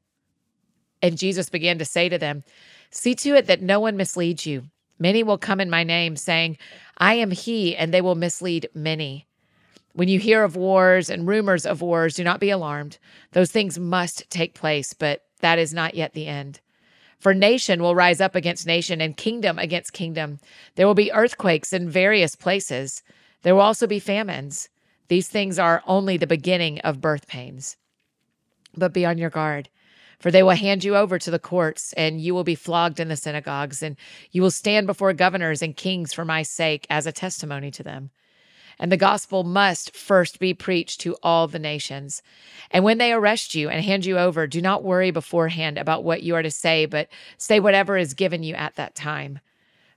And 1.01 1.17
Jesus 1.17 1.49
began 1.49 1.77
to 1.79 1.85
say 1.85 2.09
to 2.09 2.17
them, 2.17 2.43
See 2.89 3.15
to 3.15 3.35
it 3.35 3.47
that 3.47 3.61
no 3.61 3.79
one 3.79 3.97
misleads 3.97 4.45
you. 4.45 4.63
Many 4.99 5.21
will 5.21 5.37
come 5.37 5.59
in 5.59 5.69
my 5.69 5.83
name, 5.83 6.15
saying, 6.15 6.57
I 6.97 7.15
am 7.15 7.31
he, 7.31 7.75
and 7.75 7.93
they 7.93 8.01
will 8.01 8.15
mislead 8.15 8.69
many. 8.73 9.26
When 9.97 10.09
you 10.09 10.19
hear 10.19 10.43
of 10.43 10.55
wars 10.55 11.09
and 11.09 11.27
rumors 11.27 11.65
of 11.65 11.81
wars, 11.81 12.13
do 12.13 12.23
not 12.23 12.39
be 12.39 12.51
alarmed. 12.51 12.99
Those 13.31 13.49
things 13.49 13.79
must 13.79 14.29
take 14.29 14.53
place, 14.53 14.93
but 14.93 15.23
that 15.39 15.57
is 15.57 15.73
not 15.73 15.95
yet 15.95 16.13
the 16.13 16.27
end. 16.27 16.59
For 17.17 17.33
nation 17.33 17.81
will 17.81 17.95
rise 17.95 18.21
up 18.21 18.35
against 18.35 18.67
nation, 18.67 19.01
and 19.01 19.17
kingdom 19.17 19.57
against 19.57 19.93
kingdom. 19.93 20.37
There 20.75 20.85
will 20.85 20.93
be 20.93 21.11
earthquakes 21.11 21.73
in 21.73 21.89
various 21.89 22.35
places. 22.35 23.01
There 23.41 23.55
will 23.55 23.63
also 23.63 23.87
be 23.87 23.97
famines. 23.97 24.69
These 25.07 25.29
things 25.29 25.57
are 25.57 25.81
only 25.87 26.15
the 26.15 26.27
beginning 26.27 26.77
of 26.81 27.01
birth 27.01 27.27
pains. 27.27 27.75
But 28.75 28.93
be 28.93 29.03
on 29.03 29.17
your 29.17 29.31
guard 29.31 29.67
for 30.19 30.31
they 30.31 30.41
will 30.41 30.51
hand 30.51 30.83
you 30.83 30.95
over 30.95 31.19
to 31.19 31.29
the 31.29 31.39
courts, 31.39 31.93
and 31.93 32.19
you 32.19 32.33
will 32.33 32.43
be 32.43 32.55
flogged 32.55 32.99
in 32.99 33.07
the 33.07 33.15
synagogues, 33.15 33.83
and 33.83 33.95
you 34.31 34.41
will 34.41 34.51
stand 34.51 34.87
before 34.87 35.13
governors 35.13 35.61
and 35.61 35.75
kings 35.75 36.11
for 36.11 36.25
my 36.25 36.41
sake 36.41 36.87
as 36.89 37.05
a 37.05 37.11
testimony 37.11 37.69
to 37.69 37.83
them. 37.83 38.09
And 38.79 38.91
the 38.91 38.97
gospel 38.97 39.43
must 39.43 39.95
first 39.95 40.39
be 40.39 40.53
preached 40.53 41.01
to 41.01 41.17
all 41.23 41.47
the 41.47 41.59
nations. 41.59 42.21
And 42.69 42.83
when 42.83 42.99
they 42.99 43.11
arrest 43.11 43.55
you 43.55 43.69
and 43.69 43.83
hand 43.83 44.05
you 44.05 44.17
over, 44.17 44.45
do 44.45 44.61
not 44.61 44.83
worry 44.83 45.09
beforehand 45.11 45.77
about 45.77 46.03
what 46.03 46.21
you 46.21 46.35
are 46.35 46.43
to 46.43 46.51
say, 46.51 46.85
but 46.85 47.09
say 47.37 47.59
whatever 47.59 47.97
is 47.97 48.13
given 48.13 48.43
you 48.43 48.53
at 48.53 48.75
that 48.75 48.93
time. 48.93 49.39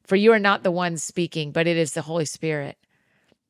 For 0.03 0.17
you 0.17 0.33
are 0.33 0.39
not 0.39 0.63
the 0.63 0.71
ones 0.71 1.05
speaking, 1.05 1.53
but 1.53 1.67
it 1.67 1.77
is 1.77 1.93
the 1.93 2.03
Holy 2.03 2.25
Spirit. 2.25 2.79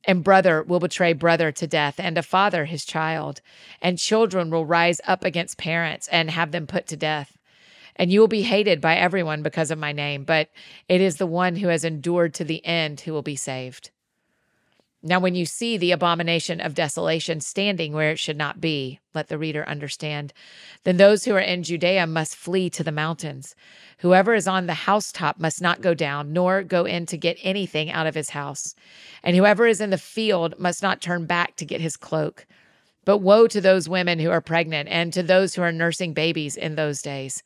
And 0.03 0.23
brother 0.23 0.63
will 0.63 0.79
betray 0.79 1.13
brother 1.13 1.51
to 1.51 1.67
death, 1.67 1.99
and 1.99 2.17
a 2.17 2.23
father 2.23 2.65
his 2.65 2.85
child. 2.85 3.41
And 3.81 3.97
children 3.97 4.49
will 4.49 4.65
rise 4.65 4.99
up 5.07 5.23
against 5.23 5.57
parents 5.57 6.07
and 6.09 6.29
have 6.29 6.51
them 6.51 6.67
put 6.67 6.87
to 6.87 6.97
death. 6.97 7.37
And 7.95 8.11
you 8.11 8.19
will 8.19 8.27
be 8.27 8.41
hated 8.41 8.81
by 8.81 8.95
everyone 8.95 9.43
because 9.43 9.69
of 9.69 9.77
my 9.77 9.91
name, 9.91 10.23
but 10.23 10.49
it 10.89 11.01
is 11.01 11.17
the 11.17 11.27
one 11.27 11.57
who 11.57 11.67
has 11.67 11.83
endured 11.83 12.33
to 12.35 12.43
the 12.43 12.65
end 12.65 13.01
who 13.01 13.13
will 13.13 13.21
be 13.21 13.35
saved. 13.35 13.91
Now, 15.03 15.19
when 15.19 15.33
you 15.33 15.47
see 15.47 15.77
the 15.77 15.91
abomination 15.91 16.61
of 16.61 16.75
desolation 16.75 17.41
standing 17.41 17.91
where 17.91 18.11
it 18.11 18.19
should 18.19 18.37
not 18.37 18.61
be, 18.61 18.99
let 19.15 19.29
the 19.29 19.37
reader 19.39 19.67
understand, 19.67 20.31
then 20.83 20.97
those 20.97 21.25
who 21.25 21.33
are 21.33 21.39
in 21.39 21.63
Judea 21.63 22.05
must 22.05 22.35
flee 22.35 22.69
to 22.69 22.83
the 22.83 22.91
mountains. 22.91 23.55
Whoever 23.99 24.35
is 24.35 24.47
on 24.47 24.67
the 24.67 24.75
housetop 24.75 25.39
must 25.39 25.59
not 25.59 25.81
go 25.81 25.95
down, 25.95 26.33
nor 26.33 26.61
go 26.61 26.85
in 26.85 27.07
to 27.07 27.17
get 27.17 27.39
anything 27.41 27.89
out 27.89 28.05
of 28.05 28.13
his 28.13 28.29
house. 28.29 28.75
And 29.23 29.35
whoever 29.35 29.65
is 29.65 29.81
in 29.81 29.89
the 29.89 29.97
field 29.97 30.59
must 30.59 30.83
not 30.83 31.01
turn 31.01 31.25
back 31.25 31.55
to 31.55 31.65
get 31.65 31.81
his 31.81 31.97
cloak. 31.97 32.45
But 33.03 33.17
woe 33.17 33.47
to 33.47 33.59
those 33.59 33.89
women 33.89 34.19
who 34.19 34.29
are 34.29 34.41
pregnant 34.41 34.87
and 34.89 35.11
to 35.13 35.23
those 35.23 35.55
who 35.55 35.63
are 35.63 35.71
nursing 35.71 36.13
babies 36.13 36.55
in 36.55 36.75
those 36.75 37.01
days. 37.01 37.41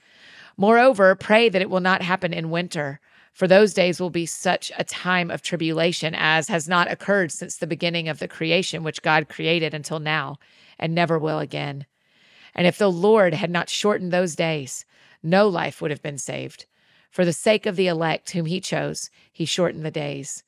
Moreover, 0.58 1.16
pray 1.16 1.48
that 1.48 1.62
it 1.62 1.70
will 1.70 1.80
not 1.80 2.02
happen 2.02 2.34
in 2.34 2.50
winter 2.50 3.00
for 3.36 3.50
those 3.50 3.74
days 3.74 4.00
will 4.00 4.10
be 4.10 4.26
such 4.26 4.72
a 4.78 4.86
time 4.86 5.30
of 5.30 5.42
tribulation 5.42 6.16
as 6.16 6.48
has 6.48 6.70
not 6.70 6.90
occurred 6.90 7.34
since 7.34 7.58
the 7.58 7.68
beginning 7.68 8.08
of 8.08 8.20
the 8.20 8.30
creation 8.30 8.82
which 8.82 9.02
God 9.02 9.28
created 9.28 9.74
until 9.74 10.00
now, 10.00 10.40
and 10.80 10.96
never 10.96 11.20
will 11.20 11.40
again. 11.40 11.86
And 12.56 12.66
if 12.66 12.78
the 12.78 12.90
Lord 12.90 13.34
had 13.34 13.52
not 13.52 13.70
shortened 13.70 14.14
those 14.14 14.38
days, 14.38 14.86
no 15.22 15.50
life 15.50 15.82
would 15.82 15.92
have 15.92 16.02
been 16.02 16.18
saved. 16.18 16.66
For 17.12 17.26
the 17.26 17.34
sake 17.34 17.66
of 17.66 17.76
the 17.76 17.88
elect 17.88 18.30
whom 18.30 18.46
he 18.46 18.62
chose, 18.62 19.10
he 19.34 19.44
shortened 19.44 19.84
the 19.84 19.92
days. 19.92 20.46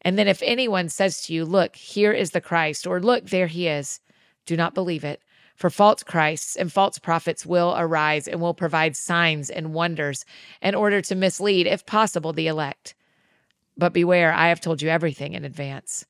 And 0.00 0.16
then 0.16 0.28
if 0.28 0.40
anyone 0.44 0.88
says 0.88 1.22
to 1.22 1.34
you, 1.34 1.44
Look, 1.44 1.74
here 1.74 2.12
is 2.12 2.30
the 2.30 2.40
Christ, 2.40 2.86
or 2.86 3.00
Look, 3.00 3.30
there 3.30 3.48
he 3.48 3.66
is, 3.66 3.98
do 4.46 4.56
not 4.56 4.72
believe 4.72 5.02
it. 5.02 5.20
For 5.60 5.68
false 5.68 6.02
Christs 6.02 6.56
and 6.56 6.72
false 6.72 6.98
prophets 6.98 7.44
will 7.44 7.74
arise 7.76 8.26
and 8.26 8.40
will 8.40 8.54
provide 8.54 8.96
signs 8.96 9.50
and 9.50 9.74
wonders 9.74 10.24
in 10.62 10.74
order 10.74 11.02
to 11.02 11.14
mislead, 11.14 11.66
if 11.66 11.84
possible, 11.84 12.32
the 12.32 12.46
elect. 12.46 12.94
But 13.76 13.92
beware, 13.92 14.32
I 14.32 14.48
have 14.48 14.62
told 14.62 14.80
you 14.80 14.88
everything 14.88 15.34
in 15.34 15.44
advance. 15.44 16.06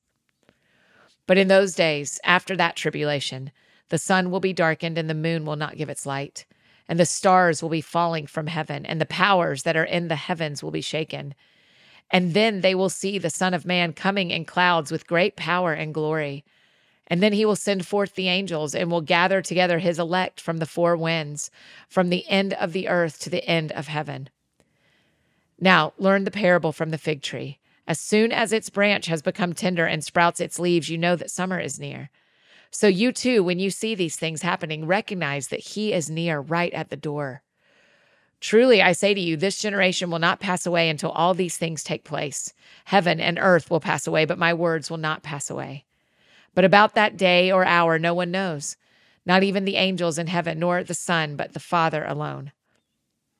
But 1.26 1.36
in 1.36 1.48
those 1.48 1.74
days, 1.74 2.20
after 2.22 2.56
that 2.58 2.76
tribulation, 2.76 3.50
the 3.88 3.98
sun 3.98 4.30
will 4.30 4.38
be 4.38 4.52
darkened 4.52 4.96
and 4.96 5.10
the 5.10 5.14
moon 5.14 5.44
will 5.44 5.56
not 5.56 5.76
give 5.76 5.88
its 5.88 6.06
light, 6.06 6.46
and 6.86 7.00
the 7.00 7.04
stars 7.04 7.60
will 7.60 7.70
be 7.70 7.80
falling 7.80 8.28
from 8.28 8.46
heaven, 8.46 8.86
and 8.86 9.00
the 9.00 9.06
powers 9.06 9.64
that 9.64 9.76
are 9.76 9.82
in 9.82 10.06
the 10.06 10.14
heavens 10.14 10.62
will 10.62 10.70
be 10.70 10.80
shaken. 10.80 11.34
And 12.08 12.34
then 12.34 12.60
they 12.60 12.76
will 12.76 12.88
see 12.88 13.18
the 13.18 13.30
Son 13.30 13.52
of 13.52 13.66
Man 13.66 13.94
coming 13.94 14.30
in 14.30 14.44
clouds 14.44 14.92
with 14.92 15.08
great 15.08 15.34
power 15.34 15.72
and 15.72 15.92
glory. 15.92 16.44
And 17.10 17.20
then 17.20 17.32
he 17.32 17.44
will 17.44 17.56
send 17.56 17.86
forth 17.86 18.14
the 18.14 18.28
angels 18.28 18.74
and 18.74 18.90
will 18.90 19.00
gather 19.00 19.42
together 19.42 19.80
his 19.80 19.98
elect 19.98 20.40
from 20.40 20.58
the 20.58 20.66
four 20.66 20.96
winds, 20.96 21.50
from 21.88 22.08
the 22.08 22.26
end 22.28 22.54
of 22.54 22.72
the 22.72 22.88
earth 22.88 23.18
to 23.20 23.30
the 23.30 23.44
end 23.44 23.72
of 23.72 23.88
heaven. 23.88 24.30
Now, 25.58 25.92
learn 25.98 26.22
the 26.22 26.30
parable 26.30 26.72
from 26.72 26.90
the 26.90 26.98
fig 26.98 27.20
tree. 27.20 27.58
As 27.86 27.98
soon 27.98 28.30
as 28.30 28.52
its 28.52 28.70
branch 28.70 29.06
has 29.06 29.20
become 29.20 29.52
tender 29.52 29.84
and 29.84 30.04
sprouts 30.04 30.40
its 30.40 30.60
leaves, 30.60 30.88
you 30.88 30.96
know 30.96 31.16
that 31.16 31.30
summer 31.30 31.58
is 31.58 31.80
near. 31.80 32.10
So, 32.70 32.86
you 32.86 33.10
too, 33.10 33.42
when 33.42 33.58
you 33.58 33.70
see 33.70 33.96
these 33.96 34.14
things 34.14 34.42
happening, 34.42 34.86
recognize 34.86 35.48
that 35.48 35.58
he 35.60 35.92
is 35.92 36.08
near, 36.08 36.38
right 36.40 36.72
at 36.72 36.88
the 36.88 36.96
door. 36.96 37.42
Truly, 38.40 38.80
I 38.80 38.92
say 38.92 39.12
to 39.12 39.20
you, 39.20 39.36
this 39.36 39.58
generation 39.58 40.10
will 40.10 40.20
not 40.20 40.38
pass 40.38 40.64
away 40.64 40.88
until 40.88 41.10
all 41.10 41.34
these 41.34 41.56
things 41.56 41.82
take 41.82 42.04
place. 42.04 42.54
Heaven 42.84 43.20
and 43.20 43.38
earth 43.40 43.70
will 43.70 43.80
pass 43.80 44.06
away, 44.06 44.24
but 44.24 44.38
my 44.38 44.54
words 44.54 44.88
will 44.88 44.96
not 44.96 45.24
pass 45.24 45.50
away. 45.50 45.84
But 46.54 46.64
about 46.64 46.94
that 46.94 47.16
day 47.16 47.50
or 47.50 47.64
hour, 47.64 47.98
no 47.98 48.14
one 48.14 48.30
knows, 48.30 48.76
not 49.24 49.42
even 49.42 49.64
the 49.64 49.76
angels 49.76 50.18
in 50.18 50.26
heaven, 50.26 50.58
nor 50.58 50.82
the 50.82 50.94
Son, 50.94 51.36
but 51.36 51.52
the 51.52 51.60
Father 51.60 52.04
alone. 52.04 52.52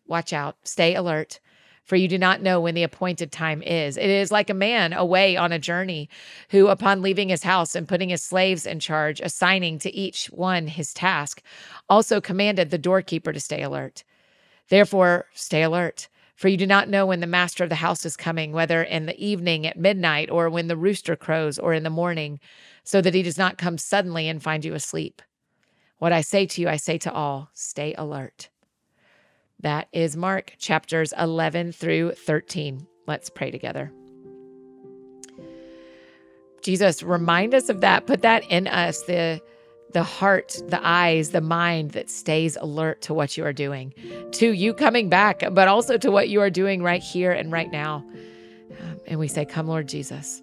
Watch 0.07 0.33
out, 0.33 0.57
stay 0.65 0.95
alert, 0.95 1.41
for 1.85 1.97
you 1.97 2.07
do 2.07 2.19
not 2.19 2.43
know 2.43 2.61
when 2.61 2.75
the 2.75 2.83
appointed 2.83 3.33
time 3.33 3.63
is. 3.63 3.97
It 3.97 4.11
is 4.11 4.31
like 4.31 4.51
a 4.51 4.55
man 4.55 4.93
away 4.93 5.37
on 5.37 5.53
a 5.53 5.59
journey 5.59 6.09
who, 6.51 6.69
upon 6.69 7.03
leaving 7.03 7.29
his 7.29 7.43
house 7.43 7.75
and 7.75 7.89
putting 7.89 8.11
his 8.11 8.23
slaves 8.23 8.67
in 8.67 8.79
charge, 8.79 9.21
assigning 9.21 9.79
to 9.81 9.95
each 9.95 10.27
one 10.27 10.69
his 10.69 10.95
task, 10.95 11.43
also 11.89 12.21
commanded 12.21 12.71
the 12.71 12.79
doorkeeper 12.79 13.33
to 13.33 13.41
stay 13.41 13.63
alert. 13.63 14.05
Therefore, 14.69 15.27
stay 15.35 15.63
alert 15.63 16.09
for 16.41 16.49
you 16.49 16.57
do 16.57 16.67
not 16.67 16.89
know 16.89 17.05
when 17.05 17.21
the 17.21 17.27
master 17.27 17.65
of 17.65 17.69
the 17.69 17.77
house 17.77 18.07
is 18.07 18.17
coming, 18.17 18.51
whether 18.51 18.83
in 18.83 19.05
the 19.05 19.23
evening 19.23 19.67
at 19.67 19.79
midnight, 19.79 20.31
or 20.31 20.49
when 20.49 20.69
the 20.69 20.77
rooster 20.77 21.15
crows, 21.15 21.59
or 21.59 21.75
in 21.75 21.83
the 21.83 21.91
morning, 21.91 22.41
so 22.83 23.03
that 23.03 23.13
he 23.13 23.23
does 23.23 23.37
not 23.37 23.59
come 23.59 23.77
suddenly 23.77 24.27
and 24.27 24.43
find 24.43 24.65
you 24.65 24.73
asleep. 24.73 25.21
What 25.99 26.15
I 26.15 26.23
say 26.23 26.47
to 26.47 26.63
you, 26.63 26.67
I 26.67 26.77
say 26.77 26.97
to 26.97 27.13
all 27.13 27.51
stay 27.53 27.95
alert. 27.99 28.49
That 29.61 29.89
is 29.93 30.17
Mark 30.17 30.55
chapters 30.57 31.13
11 31.19 31.73
through 31.73 32.13
13. 32.13 32.87
Let's 33.07 33.29
pray 33.29 33.51
together. 33.51 33.93
Jesus, 36.63 37.03
remind 37.03 37.53
us 37.53 37.69
of 37.69 37.83
that. 37.83 38.07
Put 38.07 38.23
that 38.23 38.45
in 38.51 38.67
us, 38.67 39.03
the 39.03 39.43
the 39.93 40.03
heart, 40.03 40.61
the 40.69 40.81
eyes, 40.87 41.31
the 41.31 41.41
mind 41.41 41.93
that 41.93 42.11
stays 42.11 42.57
alert 42.57 43.03
to 43.03 43.15
what 43.15 43.37
you 43.37 43.45
are 43.45 43.53
doing, 43.53 43.93
to 44.33 44.53
you 44.53 44.75
coming 44.75 45.09
back, 45.09 45.43
but 45.53 45.69
also 45.69 45.97
to 45.99 46.11
what 46.11 46.29
you 46.29 46.41
are 46.41 46.51
doing 46.51 46.83
right 46.83 47.03
here 47.03 47.33
and 47.33 47.51
right 47.53 47.71
now. 47.71 48.05
Um, 48.81 49.01
and 49.07 49.19
we 49.19 49.29
say, 49.29 49.45
Come, 49.45 49.67
Lord 49.67 49.89
Jesus. 49.89 50.43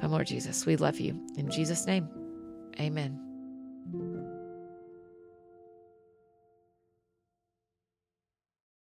Come, 0.00 0.12
Lord 0.12 0.26
Jesus. 0.26 0.64
We 0.66 0.76
love 0.76 0.98
you. 1.00 1.20
In 1.36 1.50
Jesus' 1.50 1.86
name, 1.86 2.08
amen. 2.80 3.27